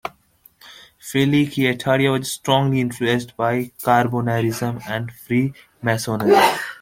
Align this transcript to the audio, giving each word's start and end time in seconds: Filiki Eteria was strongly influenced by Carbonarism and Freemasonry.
Filiki 0.99 1.67
Eteria 1.71 2.11
was 2.17 2.31
strongly 2.31 2.81
influenced 2.81 3.37
by 3.37 3.65
Carbonarism 3.83 4.81
and 4.87 5.11
Freemasonry. 5.11 6.35